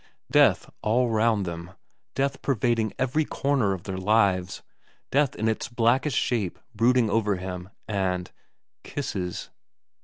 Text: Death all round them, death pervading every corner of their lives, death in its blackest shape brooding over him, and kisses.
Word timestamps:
Death 0.31 0.67
all 0.81 1.09
round 1.11 1.45
them, 1.45 1.73
death 2.15 2.41
pervading 2.41 2.91
every 2.97 3.23
corner 3.23 3.71
of 3.71 3.83
their 3.83 3.99
lives, 3.99 4.63
death 5.11 5.35
in 5.35 5.47
its 5.47 5.67
blackest 5.67 6.17
shape 6.17 6.57
brooding 6.73 7.07
over 7.07 7.35
him, 7.35 7.69
and 7.87 8.31
kisses. 8.83 9.51